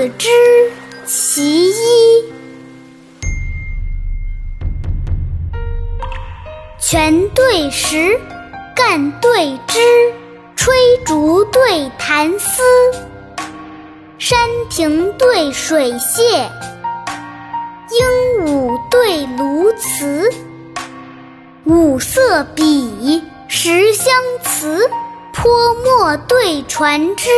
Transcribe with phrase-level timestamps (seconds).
[0.00, 0.28] 子之
[1.04, 2.24] 其一，
[6.80, 8.18] 泉对石，
[8.74, 9.78] 干对枝，
[10.56, 10.74] 吹
[11.04, 12.62] 竹对弹丝，
[14.18, 14.38] 山
[14.70, 16.48] 亭对水榭，
[17.90, 20.32] 鹦鹉对鸬鹚，
[21.64, 24.14] 五色笔，十香
[24.44, 24.88] 词，
[25.34, 27.28] 泼墨对船只。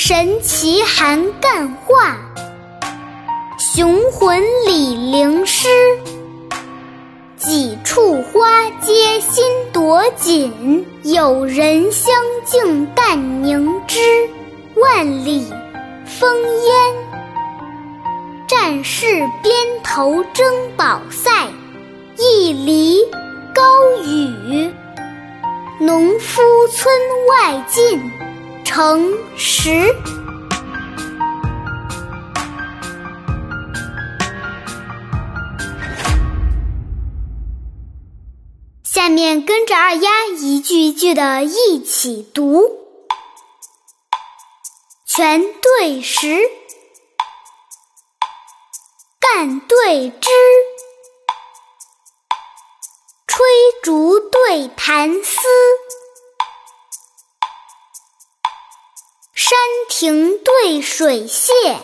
[0.00, 2.16] 神奇含干画，
[3.58, 5.68] 雄浑李陵诗。
[7.36, 13.98] 几处花街新朵锦，有人相敬淡凝脂。
[14.76, 15.44] 万里
[16.06, 16.26] 烽
[16.64, 16.94] 烟，
[18.46, 19.04] 战士
[19.42, 19.52] 边
[19.82, 20.46] 头争
[20.76, 21.28] 宝塞；
[22.16, 22.98] 一犁
[23.52, 23.62] 高
[24.04, 24.72] 雨，
[25.80, 26.94] 农夫村
[27.28, 28.00] 外进
[28.68, 29.96] 诚实。
[38.84, 42.68] 下面跟着二丫一句一句的一起读：
[45.06, 46.38] 全对石，
[49.18, 50.28] 干对枝，
[53.26, 53.46] 吹
[53.82, 55.38] 竹对弹丝，
[59.48, 61.78] 山亭对水榭，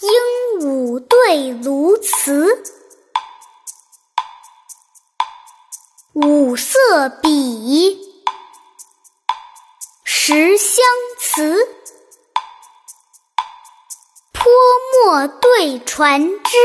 [0.00, 2.62] 鹦鹉对鸬鹚。
[6.12, 7.98] 五色笔，
[10.04, 10.84] 十香
[11.18, 11.56] 词，
[14.34, 14.52] 泼
[14.92, 16.58] 墨对传枝，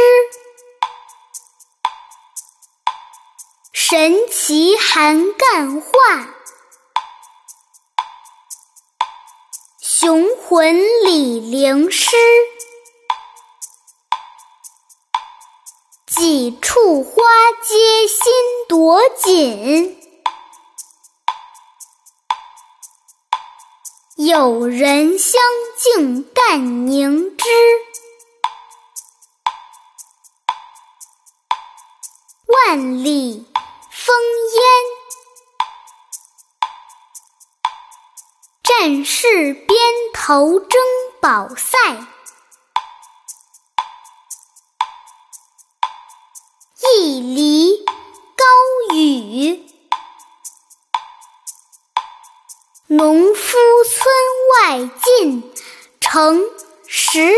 [3.71, 6.30] 神奇含干画，
[10.01, 12.15] 雄浑李陵诗。
[16.07, 17.21] 几处花
[17.61, 18.33] 街新
[18.67, 20.01] 朵锦，
[24.15, 25.39] 有人相
[25.77, 27.47] 敬淡凝脂。
[32.47, 33.45] 万里
[33.93, 34.11] 烽
[34.55, 34.63] 烟，
[38.63, 39.53] 战士
[40.23, 40.79] 头争
[41.19, 41.79] 宝塞。
[46.95, 47.83] 一犁
[48.37, 49.65] 高雨，
[52.85, 54.13] 农夫村
[54.51, 55.51] 外尽
[55.99, 56.39] 城
[56.85, 57.33] 时。